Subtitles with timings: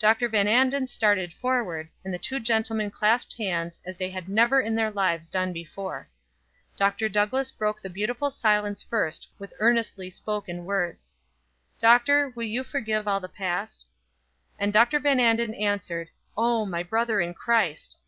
[0.00, 0.28] Dr.
[0.28, 4.74] Van Anden started forward, and the two gentlemen clasped hands as they had never in
[4.74, 6.08] their lives done before.
[6.76, 7.08] Dr.
[7.08, 11.14] Douglass broke the beautiful silence first with earnestly spoken words:
[11.78, 13.86] "Doctor, will you forgive all the past?"
[14.58, 14.98] And Dr.
[14.98, 17.98] Van Anden answered: "Oh, my brother in Christ!"